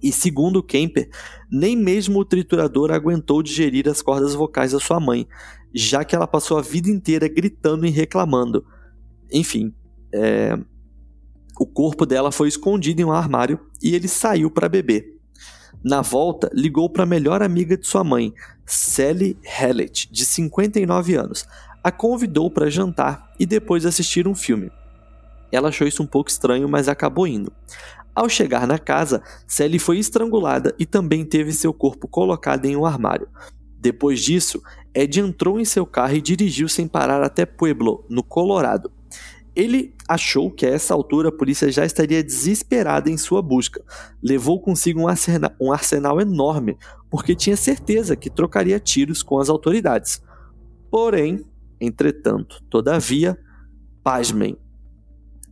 [0.03, 1.09] E segundo Kemper,
[1.49, 5.25] nem mesmo o triturador aguentou digerir as cordas vocais da sua mãe,
[5.73, 8.65] já que ela passou a vida inteira gritando e reclamando.
[9.31, 9.73] Enfim,
[10.13, 10.59] é...
[11.57, 15.13] o corpo dela foi escondido em um armário e ele saiu para beber.
[15.81, 18.33] Na volta, ligou para a melhor amiga de sua mãe,
[18.65, 21.45] Sally Hallett, de 59 anos.
[21.81, 24.69] A convidou para jantar e depois assistir um filme.
[25.51, 27.51] Ela achou isso um pouco estranho, mas acabou indo.
[28.15, 32.85] Ao chegar na casa, Sally foi estrangulada e também teve seu corpo colocado em um
[32.85, 33.27] armário.
[33.79, 34.61] Depois disso,
[34.93, 38.91] Ed entrou em seu carro e dirigiu sem parar até Pueblo, no Colorado.
[39.55, 43.83] Ele achou que a essa altura a polícia já estaria desesperada em sua busca.
[44.21, 46.77] Levou consigo um arsenal, um arsenal enorme,
[47.09, 50.21] porque tinha certeza que trocaria tiros com as autoridades.
[50.89, 51.45] Porém,
[51.79, 53.37] entretanto, todavia,
[54.03, 54.57] pasmem.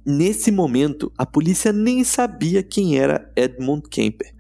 [0.05, 4.33] Nesse momento, a polícia nem sabia quem era Edmund Kemper.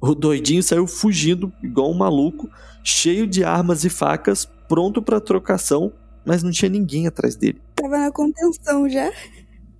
[0.00, 2.48] O doidinho saiu fugindo igual um maluco,
[2.84, 5.92] cheio de armas e facas, pronto para trocação,
[6.24, 7.60] mas não tinha ninguém atrás dele.
[7.74, 9.10] Tava na contenção já.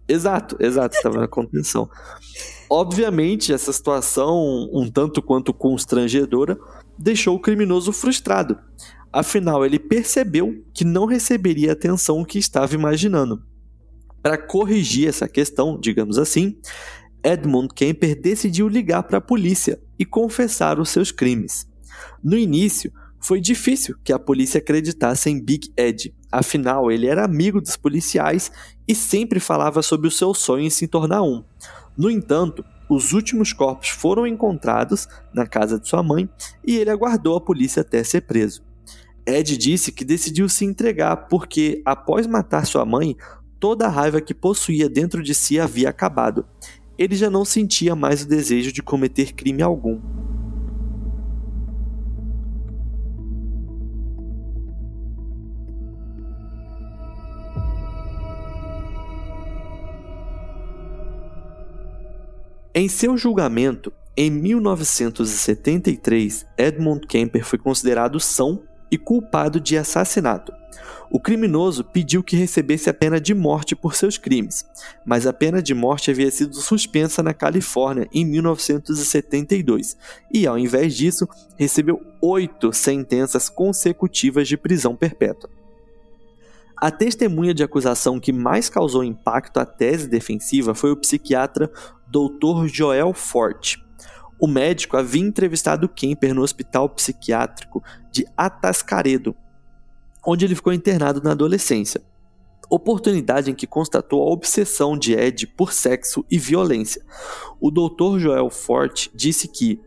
[0.09, 1.91] Exato, exato, estava na contenção.
[2.71, 6.59] Obviamente, essa situação, um tanto quanto constrangedora,
[6.99, 8.59] deixou o criminoso frustrado.
[9.13, 13.43] Afinal, ele percebeu que não receberia a atenção que estava imaginando.
[14.27, 16.59] Para corrigir essa questão, digamos assim,
[17.23, 21.65] Edmund Kemper decidiu ligar para a polícia e confessar os seus crimes.
[22.25, 27.61] No início, foi difícil que a polícia acreditasse em Big Ed, afinal, ele era amigo
[27.61, 28.51] dos policiais
[28.89, 31.45] e sempre falava sobre o seu sonho em se tornar um.
[31.97, 36.29] No entanto, os últimos corpos foram encontrados na casa de sua mãe
[36.67, 38.61] e ele aguardou a polícia até ser preso.
[39.25, 43.17] Ed disse que decidiu se entregar porque, após matar sua mãe,
[43.59, 46.47] toda a raiva que possuía dentro de si havia acabado.
[46.99, 50.01] Ele já não sentia mais o desejo de cometer crime algum.
[62.79, 70.53] Em seu julgamento, em 1973, Edmund Kemper foi considerado são e culpado de assassinato.
[71.09, 74.67] O criminoso pediu que recebesse a pena de morte por seus crimes,
[75.05, 79.97] mas a pena de morte havia sido suspensa na Califórnia em 1972
[80.33, 85.49] e, ao invés disso, recebeu oito sentenças consecutivas de prisão perpétua.
[86.77, 91.71] A testemunha de acusação que mais causou impacto à tese defensiva foi o psiquiatra
[92.07, 92.67] Dr.
[92.67, 93.86] Joel Forte.
[94.39, 99.35] O médico havia entrevistado Kemper no hospital psiquiátrico de Atascaredo,
[100.25, 102.03] onde ele ficou internado na adolescência.
[102.69, 107.03] Oportunidade em que constatou a obsessão de Ed por sexo e violência.
[107.61, 108.19] O Dr.
[108.19, 109.81] Joel Forte disse que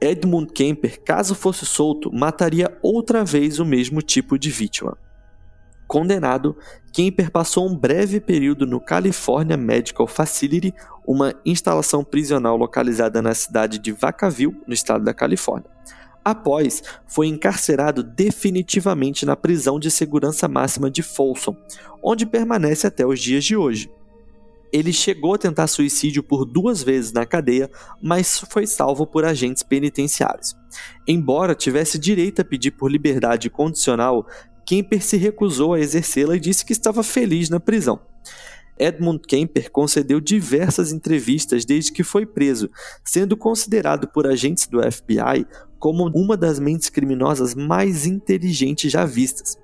[0.00, 4.96] Edmund Kemper, caso fosse solto, mataria outra vez o mesmo tipo de vítima.
[5.88, 6.54] Condenado,
[6.92, 10.74] Kemper passou um breve período no California Medical Facility,
[11.06, 15.70] uma instalação prisional localizada na cidade de Vacaville, no estado da Califórnia.
[16.22, 21.56] Após, foi encarcerado definitivamente na prisão de segurança máxima de Folsom,
[22.02, 23.90] onde permanece até os dias de hoje.
[24.70, 27.70] Ele chegou a tentar suicídio por duas vezes na cadeia,
[28.02, 30.54] mas foi salvo por agentes penitenciários.
[31.06, 34.26] Embora tivesse direito a pedir por liberdade condicional,
[34.68, 37.98] Kemper se recusou a exercê-la e disse que estava feliz na prisão.
[38.78, 42.68] Edmund Kemper concedeu diversas entrevistas desde que foi preso,
[43.02, 45.46] sendo considerado por agentes do FBI
[45.78, 49.56] como uma das mentes criminosas mais inteligentes já vistas.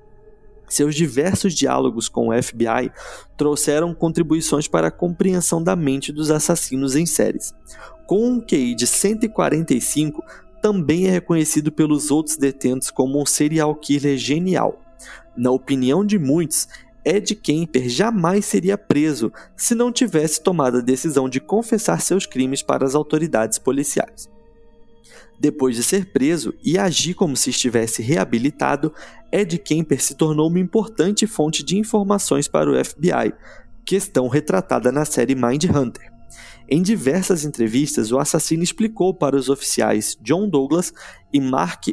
[0.66, 2.90] Seus diversos diálogos com o FBI
[3.36, 7.52] trouxeram contribuições para a compreensão da mente dos assassinos em séries.
[8.06, 10.24] Com um QI de 145,
[10.62, 14.80] também é reconhecido pelos outros detentos como um serial killer genial.
[15.36, 16.68] Na opinião de muitos,
[17.04, 22.62] Ed Kemper jamais seria preso se não tivesse tomado a decisão de confessar seus crimes
[22.62, 24.28] para as autoridades policiais.
[25.38, 28.92] Depois de ser preso e agir como se estivesse reabilitado,
[29.30, 33.34] Ed Kemper se tornou uma importante fonte de informações para o FBI.
[33.84, 36.10] questão retratada na série Mindhunter.
[36.66, 40.94] Em diversas entrevistas, o assassino explicou para os oficiais John Douglas
[41.30, 41.88] e Mark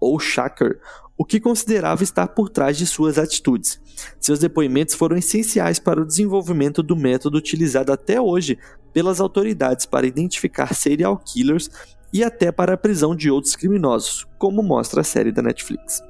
[0.00, 0.80] O'Shaker
[1.16, 3.80] o que considerava estar por trás de suas atitudes.
[4.20, 8.58] Seus depoimentos foram essenciais para o desenvolvimento do método utilizado até hoje
[8.92, 11.70] pelas autoridades para identificar serial killers
[12.12, 16.02] e até para a prisão de outros criminosos, como mostra a série da Netflix.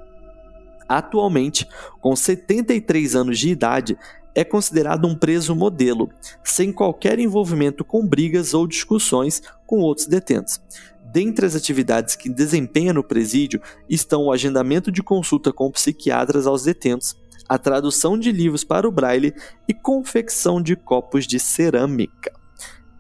[0.89, 1.67] Atualmente,
[2.01, 3.99] com 73 anos de idade,
[4.35, 6.11] é considerado um preso modelo,
[6.45, 10.61] sem qualquer envolvimento com brigas ou discussões com outros detentos.
[11.13, 16.65] Dentre as atividades que desempenha no presídio estão o agendamento de consulta com psiquiatras aos
[16.65, 17.17] detentos,
[17.49, 19.35] a tradução de livros para o braille
[19.69, 22.33] e confecção de copos de cerâmica.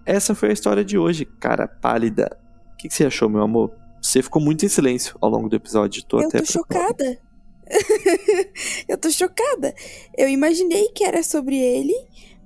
[0.04, 2.38] Essa foi a história de hoje, cara pálida.
[2.72, 3.72] O que, você achou, meu amor?
[4.00, 6.04] Você ficou muito em silêncio ao longo do episódio.
[6.04, 7.18] Tô Eu até tô chocada.
[8.88, 9.74] eu tô chocada.
[10.16, 11.94] Eu imaginei que era sobre ele,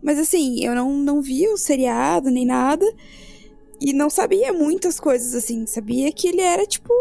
[0.02, 2.86] mas assim, eu não, não vi o seriado nem nada.
[3.80, 5.66] E não sabia muitas coisas, assim.
[5.66, 6.92] Sabia que ele era, tipo,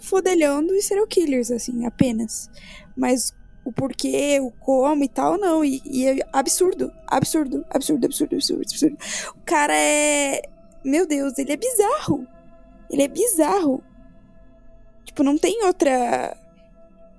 [0.00, 2.48] fodelhando e serial killers, assim, apenas.
[2.96, 5.64] Mas o porquê, o como e tal, não.
[5.64, 6.92] E, e é absurdo.
[7.06, 8.96] Absurdo, absurdo, absurdo, absurdo, absurdo.
[9.36, 10.42] O cara é.
[10.84, 12.26] Meu Deus, ele é bizarro.
[12.90, 13.82] Ele é bizarro.
[15.04, 16.36] Tipo, não tem outra.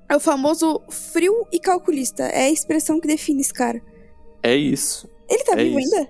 [0.10, 2.24] É o famoso frio e calculista.
[2.24, 3.82] É a expressão que define esse cara.
[4.42, 5.10] É isso.
[5.30, 5.96] Ele tá é vivo isso.
[5.96, 6.10] ainda?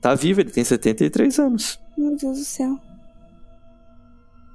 [0.00, 1.78] Tá vivo, ele tem 73 anos.
[2.00, 2.78] Meu Deus do céu.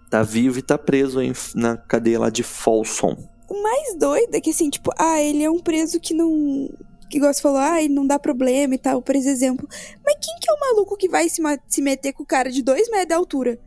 [0.10, 3.16] Tá vivo e tá preso em, na cadeia lá de Folsom.
[3.48, 6.68] O mais doido é que, assim, tipo, ah, ele é um preso que não.
[7.08, 9.68] Que você falou, ah, ele não dá problema e tal, por exemplo.
[10.04, 12.64] Mas quem que é o maluco que vai se, se meter com o cara de
[12.64, 13.60] dois metros de altura?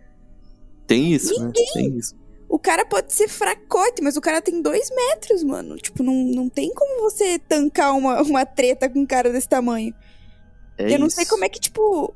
[0.84, 1.46] Tem isso, né?
[1.46, 1.66] Ninguém.
[1.66, 1.72] né?
[1.74, 2.16] Tem isso.
[2.48, 5.76] O cara pode ser fracote, mas o cara tem dois metros, mano.
[5.76, 9.94] Tipo, não, não tem como você tancar uma, uma treta com um cara desse tamanho.
[10.78, 11.16] É eu não isso.
[11.16, 12.14] sei como é que, tipo,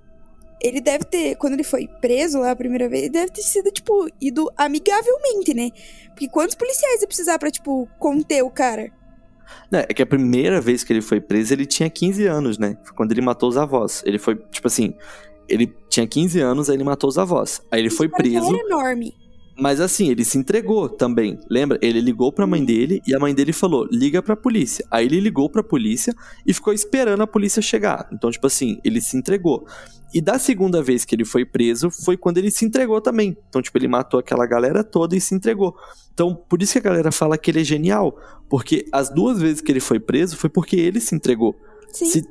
[0.62, 4.09] ele deve ter, quando ele foi preso lá a primeira vez, deve ter sido, tipo,
[4.20, 5.70] ido amigavelmente, né?
[6.11, 8.90] Porque quantos policiais ia precisar pra, tipo, conter o cara?
[9.70, 12.79] Não, é que a primeira vez que ele foi preso, ele tinha 15 anos, né?
[12.85, 14.03] Foi quando ele matou os avós.
[14.07, 14.94] Ele foi, tipo assim,
[15.48, 17.62] ele tinha 15 anos, aí ele matou os avós.
[17.70, 18.55] Aí ele Esse foi preso.
[18.55, 19.14] Era enorme.
[19.59, 21.38] Mas assim, ele se entregou também.
[21.49, 21.79] Lembra?
[21.83, 24.85] Ele ligou pra mãe dele e a mãe dele falou: liga pra polícia.
[24.91, 26.15] Aí ele ligou pra polícia
[26.47, 28.09] e ficou esperando a polícia chegar.
[28.12, 29.67] Então, tipo assim, ele se entregou.
[30.15, 33.37] E da segunda vez que ele foi preso foi quando ele se entregou também.
[33.49, 35.75] Então, tipo, ele matou aquela galera toda e se entregou.
[36.12, 38.19] Então, por isso que a galera fala que ele é genial.
[38.49, 41.57] Porque as duas vezes que ele foi preso foi porque ele se entregou.
[41.91, 42.07] Sim.
[42.07, 42.29] Se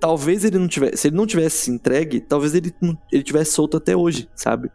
[0.00, 2.72] talvez ele não tivesse, se ele não tivesse se entregue, talvez ele,
[3.10, 4.70] ele tivesse solto até hoje, sabe?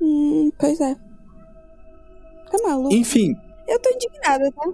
[0.00, 0.94] Hum, pois é.
[2.50, 2.94] Tá maluco.
[2.94, 3.34] Enfim,
[3.66, 4.70] Eu tô indignada, tá?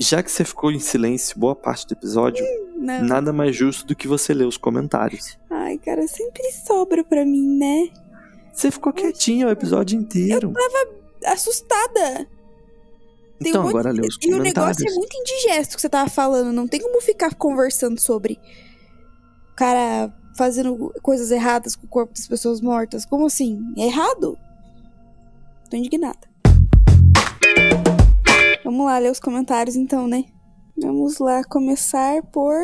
[0.00, 2.44] já que você ficou em silêncio boa parte do episódio,
[2.76, 3.02] Não.
[3.02, 5.38] nada mais justo do que você ler os comentários.
[5.50, 7.88] Ai, cara, sempre sobra pra mim, né?
[8.52, 10.52] Você ficou quietinha o episódio inteiro.
[11.24, 12.26] Assustada.
[13.38, 14.78] Tem Então um monte agora lê os E o comentários.
[14.78, 16.52] negócio é muito indigesto que você tava falando.
[16.52, 18.38] Não tem como ficar conversando sobre
[19.52, 23.04] o cara fazendo coisas erradas com o corpo das pessoas mortas.
[23.04, 23.60] Como assim?
[23.76, 24.38] É errado?
[25.70, 26.28] Tô indignada.
[28.64, 30.24] Vamos lá ler os comentários então, né?
[30.76, 32.54] Vamos lá começar por.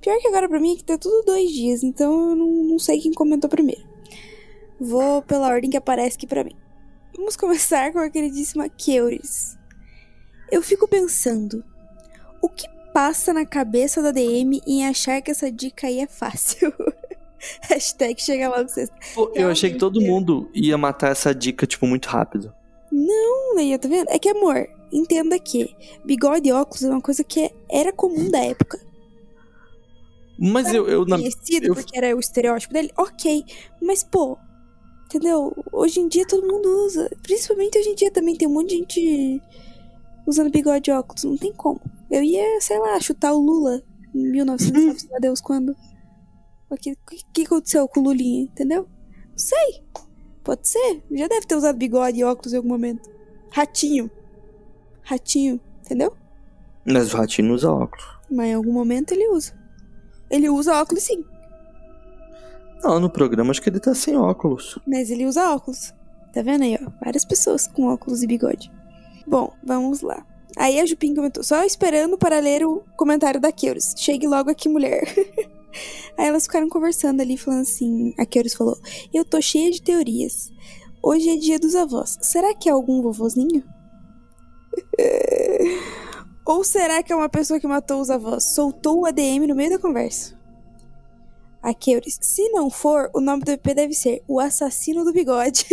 [0.00, 2.78] Pior que agora pra mim é que tá tudo dois dias, então eu não, não
[2.78, 3.82] sei quem comentou primeiro.
[4.80, 6.56] Vou pela ordem que aparece aqui pra mim.
[7.16, 9.56] Vamos começar com a queridíssima Keuris.
[10.50, 11.64] Eu fico pensando,
[12.42, 16.72] o que passa na cabeça da DM em achar que essa dica aí é fácil?
[17.68, 18.94] Hashtag chega logo sexta.
[19.14, 22.54] Pô, eu achei que todo mundo ia matar essa dica, tipo, muito rápido.
[22.90, 24.08] Não, Leia, tá vendo?
[24.08, 28.38] É que, amor, entenda que bigode e óculos é uma coisa que era comum da
[28.38, 28.80] época.
[30.38, 33.44] Mas eu, eu, na- Conhecido eu- porque era o estereótipo dele, ok.
[33.82, 34.38] Mas, pô,
[35.06, 35.52] entendeu?
[35.72, 37.10] Hoje em dia todo mundo usa.
[37.22, 39.42] Principalmente hoje em dia também tem um monte de gente
[40.26, 41.24] usando bigode e óculos.
[41.24, 41.80] Não tem como.
[42.10, 43.82] Eu ia, sei lá, chutar o Lula
[44.14, 45.76] em 1900, sabe lá Deus quando.
[46.70, 48.88] O que, que, que aconteceu com o Lulinha, entendeu?
[49.30, 49.82] Não sei.
[50.42, 51.02] Pode ser.
[51.10, 53.08] Já deve ter usado bigode e óculos em algum momento.
[53.50, 54.10] Ratinho.
[55.02, 56.14] Ratinho, entendeu?
[56.84, 58.04] Mas o ratinho não usa óculos.
[58.30, 59.52] Mas em algum momento ele usa.
[60.30, 61.24] Ele usa óculos sim.
[62.82, 64.78] Não, no programa acho que ele tá sem óculos.
[64.86, 65.94] Mas ele usa óculos.
[66.32, 66.90] Tá vendo aí, ó?
[67.02, 68.70] Várias pessoas com óculos e bigode.
[69.26, 70.24] Bom, vamos lá.
[70.56, 73.94] Aí a Jupim comentou, só esperando para ler o comentário da Keuris.
[73.96, 75.02] Chegue logo aqui, mulher.
[76.16, 78.14] aí elas ficaram conversando ali, falando assim.
[78.18, 78.78] A Keuris falou:
[79.12, 80.52] Eu tô cheia de teorias.
[81.02, 82.18] Hoje é dia dos avós.
[82.22, 83.64] Será que é algum vovozinho?
[86.46, 88.54] Ou será que é uma pessoa que matou os avós?
[88.54, 90.38] Soltou o ADM no meio da conversa.
[91.62, 92.18] A Keuris.
[92.20, 95.66] Se não for, o nome do EP deve ser O Assassino do Bigode.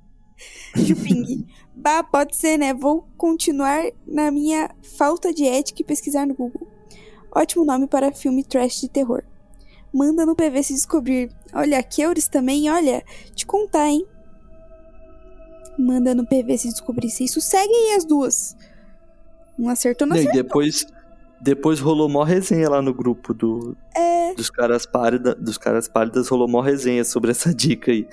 [0.74, 1.46] Juping.
[1.78, 2.74] Bah, pode ser, né?
[2.74, 6.66] Vou continuar na minha falta de ética e pesquisar no Google.
[7.34, 9.22] Ótimo nome para filme trash de terror.
[9.92, 11.30] Manda no PV se descobrir.
[11.54, 13.02] Olha, Keuris também, olha,
[13.34, 14.06] te contar, hein?
[15.78, 18.56] Manda no PV se descobrir se isso segue aí as duas.
[19.56, 20.42] Não acertou, não E acertou.
[20.42, 20.86] depois,
[21.40, 26.28] depois rolou mó resenha lá no grupo do, É, dos, caras pálida, dos caras pálidas,
[26.28, 28.08] rolou mó resenha sobre essa dica aí.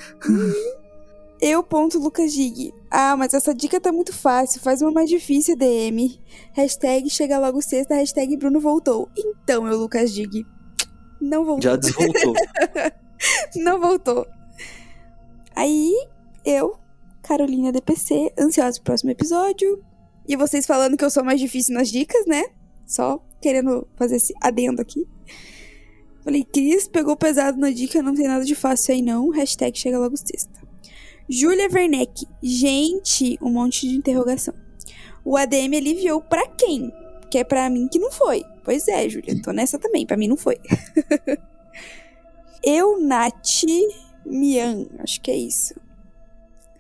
[1.42, 2.74] Eu ponto Lucas Dig.
[2.90, 4.62] Ah, mas essa dica tá muito fácil.
[4.62, 6.20] Faz uma mais difícil, DM.
[6.54, 9.10] Hashtag chega logo sexta, hashtag Bruno voltou.
[9.18, 10.46] Então, eu, Lucas Dig.
[11.20, 11.64] Não voltou.
[11.64, 12.34] Já desvoltou.
[13.56, 14.28] Não voltou.
[15.56, 15.94] Aí,
[16.44, 16.78] eu,
[17.22, 19.84] Carolina DPC, ansiosa pro próximo episódio.
[20.28, 22.44] E vocês falando que eu sou mais difícil nas dicas, né?
[22.86, 25.08] Só querendo fazer esse adendo aqui.
[26.24, 29.30] Falei, Cris pegou pesado na dica, não tem nada de fácil aí não.
[29.30, 30.65] Hashtag chega logo sexta.
[31.30, 32.28] Júlia Werneck.
[32.42, 34.54] Gente, um monte de interrogação.
[35.24, 36.92] O ADM aliviou pra quem?
[37.30, 38.44] Que é pra mim que não foi.
[38.64, 40.06] Pois é, Júlia, tô nessa também.
[40.06, 40.58] Pra mim não foi.
[42.64, 43.64] Eu, Nath
[44.26, 45.76] Mian, acho que é isso.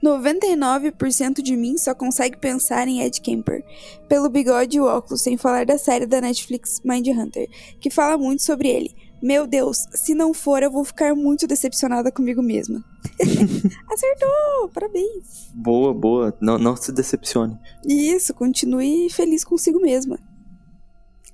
[0.03, 3.63] 99% de mim só consegue pensar em Ed Kemper,
[4.07, 8.43] pelo bigode e o óculos, sem falar da série da Netflix Mindhunter, que fala muito
[8.43, 8.95] sobre ele.
[9.21, 12.83] Meu Deus, se não for, eu vou ficar muito decepcionada comigo mesma.
[13.89, 14.69] Acertou!
[14.73, 15.49] Parabéns!
[15.53, 16.37] boa, boa.
[16.41, 17.57] Não, não se decepcione.
[17.87, 20.19] Isso, continue feliz consigo mesma.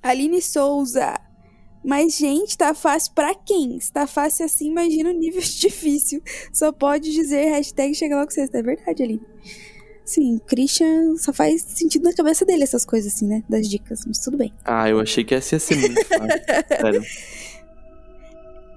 [0.02, 1.20] Aline Souza.
[1.84, 3.80] Mas, gente, tá fácil pra quem?
[3.80, 6.22] Se tá fácil assim, imagina o nível difícil.
[6.54, 8.60] Só pode dizer hashtag chega logo sexta.
[8.60, 9.22] É verdade, Aline.
[10.06, 13.44] Sim, Christian só faz sentido na cabeça dele essas coisas assim, né?
[13.48, 14.54] Das dicas, mas tudo bem.
[14.66, 16.42] Ah, eu achei que essa ia ser muito fácil.
[16.82, 17.04] Sério.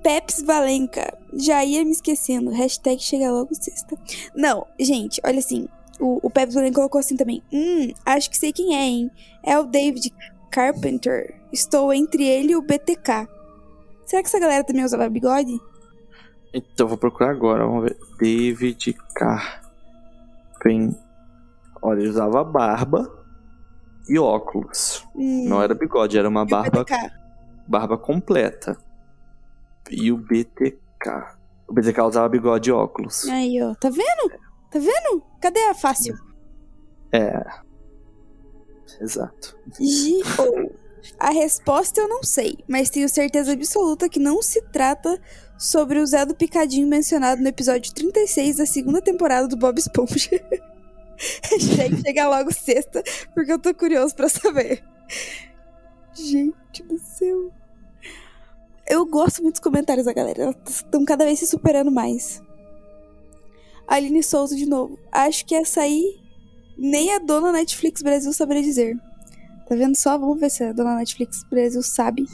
[0.04, 1.16] Peps Valenca.
[1.32, 2.50] Já ia me esquecendo.
[2.50, 3.96] Hashtag chega logo sexta.
[4.36, 5.66] Não, gente, olha assim.
[5.98, 7.42] O, o Peps Valenca colocou assim também.
[7.52, 9.10] Hum, acho que sei quem é, hein?
[9.42, 10.12] É o David
[10.50, 11.40] Carpenter.
[11.50, 13.26] Estou entre ele e o BTK.
[14.04, 15.58] Será que essa galera também usava bigode?
[16.52, 17.64] Então, vou procurar agora.
[17.64, 17.96] Vamos ver.
[18.20, 20.94] David Carpen.
[21.80, 23.10] Olha, ele usava barba
[24.08, 25.02] e óculos.
[25.16, 27.10] Hum, Não era bigode, era uma e barba, BTK?
[27.66, 28.76] barba completa.
[29.90, 31.36] E o BTK.
[31.68, 33.28] O BTK usava bigode e óculos.
[33.28, 33.74] Aí, ó.
[33.74, 34.30] Tá vendo?
[34.70, 35.22] Tá vendo?
[35.40, 36.16] Cadê a fácil?
[37.12, 37.44] É.
[39.00, 39.58] Exato.
[39.78, 40.84] G.O.
[41.18, 45.20] A resposta eu não sei, mas tenho certeza absoluta que não se trata
[45.58, 50.30] sobre o Zé do Picadinho mencionado no episódio 36 da segunda temporada do Bob Esponja.
[51.50, 53.02] Hashtag chega logo sexta,
[53.34, 54.82] porque eu tô curioso pra saber.
[56.14, 57.52] Gente do céu.
[58.86, 62.42] Eu gosto muito dos comentários da galera, elas estão cada vez se superando mais.
[63.86, 64.98] Aline Souza de novo.
[65.10, 66.18] Acho que essa aí
[66.76, 68.96] nem a dona Netflix Brasil saberia dizer.
[69.68, 70.18] Tá vendo só?
[70.18, 72.24] Vamos ver se a dona Netflix Brasil sabe.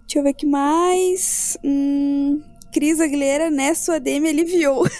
[0.00, 1.56] Deixa eu ver que mais.
[1.64, 2.42] Hum,
[2.72, 3.74] Cris Aguilera, né?
[3.74, 4.86] Sua DM aliviou.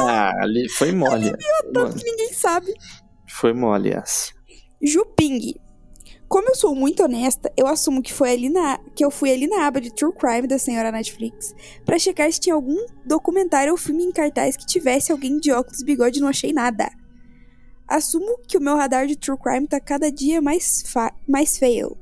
[0.00, 1.32] Ah, ali foi mole.
[1.74, 2.72] Tanto que ninguém sabe.
[3.28, 4.32] Foi mole essa.
[4.80, 5.56] Juping.
[6.28, 9.46] Como eu sou muito honesta, eu assumo que foi ali na que eu fui ali
[9.46, 11.54] na aba de True Crime da senhora Netflix
[11.86, 12.76] pra checar se tinha algum
[13.06, 16.90] documentário ou filme em cartaz que tivesse alguém de óculos e bigode não achei nada.
[17.86, 20.84] Assumo que o meu radar de True Crime tá cada dia mais,
[21.26, 21.96] mais fail.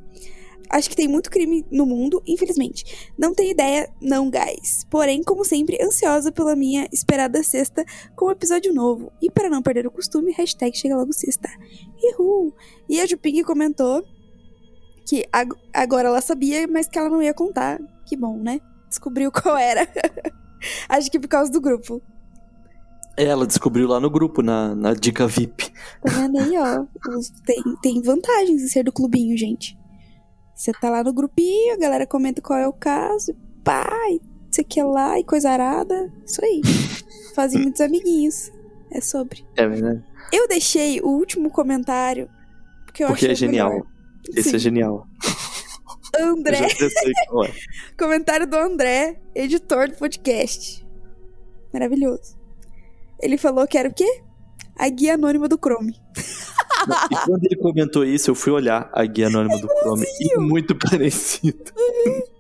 [0.69, 3.13] Acho que tem muito crime no mundo, infelizmente.
[3.17, 4.85] Não tenho ideia, não, guys.
[4.91, 7.85] Porém, como sempre, ansiosa pela minha esperada sexta
[8.17, 9.13] com um episódio novo.
[9.23, 11.49] E para não perder o costume, hashtag chega logo sexta.
[12.03, 12.53] Uhul!
[12.89, 14.05] E a Juping comentou
[15.07, 17.79] que ag- agora ela sabia, mas que ela não ia contar.
[18.05, 18.61] Que bom, né?
[18.89, 19.87] Descobriu qual era.
[20.89, 22.03] Acho que por causa do grupo.
[23.17, 25.71] Ela descobriu lá no grupo, na, na dica VIP.
[26.03, 26.85] Tá vendo aí, ó?
[27.47, 29.77] Tem, tem vantagens em ser do clubinho, gente.
[30.55, 33.35] Você tá lá no grupinho, a galera comenta qual é o caso,
[33.65, 36.13] pá, e sei que lá, e coisa arada.
[36.27, 36.61] Isso aí.
[37.35, 38.51] Fazem muitos amiguinhos.
[38.91, 39.45] É sobre.
[39.57, 40.05] É verdade.
[40.33, 42.29] Eu deixei o último comentário.
[42.85, 43.71] Porque eu Porque achei é genial.
[43.71, 43.87] melhor.
[44.35, 44.57] Esse Sim.
[44.57, 45.07] é genial.
[46.19, 46.73] André, é.
[47.99, 50.87] comentário do André, editor do podcast.
[51.73, 52.37] Maravilhoso.
[53.21, 54.23] Ele falou que era o quê?
[54.79, 55.95] A guia anônima do Chrome.
[56.87, 60.07] Não, E quando ele comentou isso, eu fui olhar a guia anônima do Chrome.
[60.21, 61.73] E muito parecido.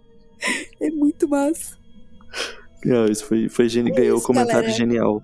[0.78, 1.76] É muito massa.
[2.84, 3.90] Não, isso foi, foi geni...
[3.90, 4.76] É ganhou o comentário galera.
[4.76, 5.22] genial.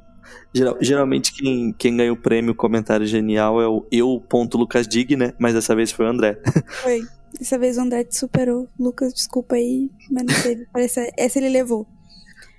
[0.54, 5.32] Geral, geralmente quem, quem ganha o prêmio comentário genial é o eu.lucasdig, né?
[5.38, 6.38] Mas dessa vez foi o André.
[6.82, 7.00] Foi.
[7.38, 8.68] Dessa vez o André te superou.
[8.78, 10.66] Lucas, desculpa aí, mas não teve.
[10.72, 11.86] Parece, essa ele levou.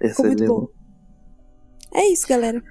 [0.02, 0.68] Essa Ficou muito ele- bom.
[1.94, 2.62] É isso, galera.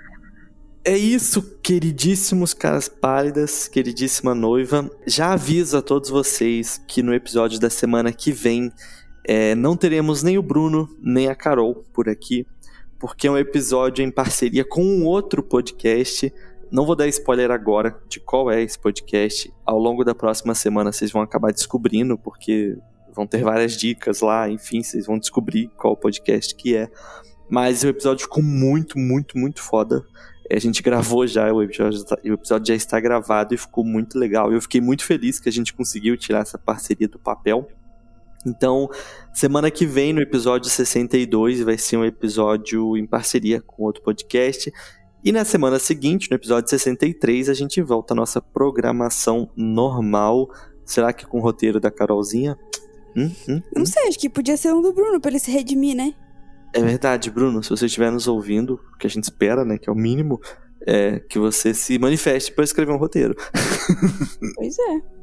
[0.84, 4.90] É isso, queridíssimos caras pálidas, queridíssima noiva.
[5.06, 8.72] Já aviso a todos vocês que no episódio da semana que vem
[9.24, 12.44] é, não teremos nem o Bruno nem a Carol por aqui,
[13.02, 16.32] porque é um episódio em parceria com um outro podcast.
[16.70, 19.52] Não vou dar spoiler agora de qual é esse podcast.
[19.66, 22.78] Ao longo da próxima semana vocês vão acabar descobrindo, porque
[23.12, 26.88] vão ter várias dicas lá, enfim, vocês vão descobrir qual podcast que é.
[27.50, 30.04] Mas o episódio ficou muito, muito, muito foda.
[30.48, 33.84] É, A gente gravou já, o episódio, tá- o episódio já está gravado e ficou
[33.84, 34.52] muito legal.
[34.52, 37.68] Eu fiquei muito feliz que a gente conseguiu tirar essa parceria do papel.
[38.46, 38.88] Então,
[39.32, 44.72] semana que vem, no episódio 62, vai ser um episódio em parceria com outro podcast.
[45.24, 50.48] E na semana seguinte, no episódio 63, a gente volta à nossa programação normal.
[50.84, 52.58] Será que com o roteiro da Carolzinha?
[53.16, 55.50] Hum, hum, Eu não sei, acho que podia ser um do Bruno pra ele se
[55.50, 56.14] redimir, né?
[56.74, 57.62] É verdade, Bruno.
[57.62, 60.40] Se você estiver nos ouvindo, o que a gente espera, né, que é o mínimo,
[60.86, 63.36] é que você se manifeste para escrever um roteiro.
[64.56, 65.21] Pois é.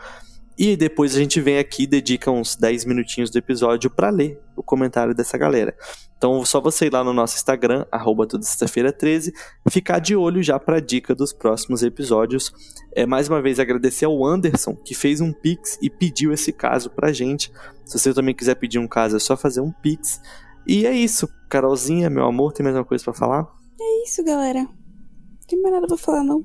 [0.59, 4.41] E depois a gente vem aqui e dedica uns 10 minutinhos do episódio para ler
[4.55, 5.75] o comentário dessa galera.
[6.17, 9.33] Então, só você ir lá no nosso Instagram, arroba toda sexta-feira 13,
[9.69, 12.53] ficar de olho já para dica dos próximos episódios.
[12.95, 16.91] É, mais uma vez, agradecer ao Anderson, que fez um pix e pediu esse caso
[16.91, 17.51] pra gente.
[17.85, 20.21] Se você também quiser pedir um caso, é só fazer um pix.
[20.65, 21.29] E é isso.
[21.49, 23.49] Carolzinha, meu amor, tem mais uma coisa pra falar?
[23.81, 24.61] É isso, galera.
[24.61, 26.45] Não tem mais nada pra falar, não.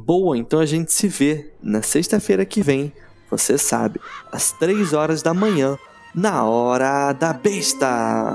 [0.00, 2.92] Boa, então a gente se vê na sexta-feira que vem,
[3.28, 5.76] você sabe, às 3 horas da manhã,
[6.14, 8.32] na Hora da Besta.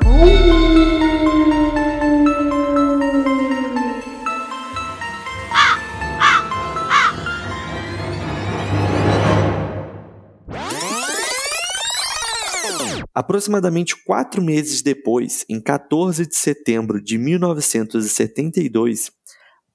[13.16, 19.12] Aproximadamente quatro meses depois, em 14 de setembro de 1972,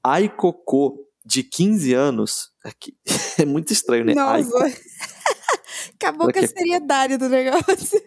[0.05, 2.97] Aikoko, de 15 anos, aqui,
[3.39, 4.15] é muito estranho, né?
[4.19, 4.67] Aiko- Nossa.
[6.01, 8.01] Acabou Será com a que é- seriedade do negócio.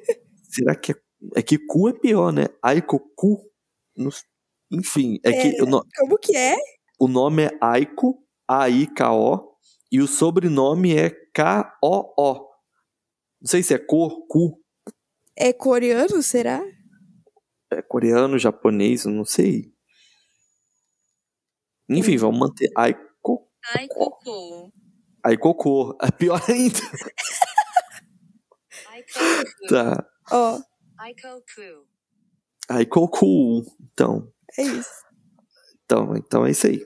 [0.49, 0.95] será que é,
[1.35, 2.45] é que cu é pior, né?
[2.63, 3.47] Aikoku,
[3.95, 4.23] não s-
[4.71, 6.55] enfim, é que o, no- Como que é?
[6.99, 9.51] o nome é Aiko, A-I-K-O,
[9.91, 12.49] e o sobrenome é K-O-O.
[13.41, 14.59] Não sei se é cor, cu,
[15.35, 16.61] É coreano, será?
[17.71, 19.71] é coreano, japonês, não sei.
[21.89, 23.01] Enfim, vamos manter Aiko,
[23.75, 24.71] Ai, cocô.
[25.23, 25.97] Aikoko.
[26.01, 26.79] É pior ainda.
[28.89, 29.67] Ai, cocô.
[29.69, 30.05] Tá.
[30.31, 30.59] Ó,
[30.97, 31.85] Ai, cocô.
[32.69, 33.63] Aikoku.
[33.91, 34.89] Então, é isso.
[35.85, 36.85] então, então é isso aí.